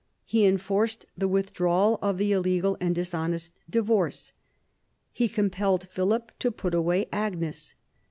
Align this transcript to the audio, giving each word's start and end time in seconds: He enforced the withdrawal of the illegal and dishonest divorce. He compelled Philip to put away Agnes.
He 0.25 0.47
enforced 0.47 1.05
the 1.15 1.27
withdrawal 1.27 1.99
of 2.01 2.17
the 2.17 2.31
illegal 2.31 2.75
and 2.81 2.95
dishonest 2.95 3.59
divorce. 3.69 4.31
He 5.13 5.27
compelled 5.29 5.87
Philip 5.89 6.31
to 6.39 6.49
put 6.49 6.73
away 6.73 7.07
Agnes. 7.11 7.75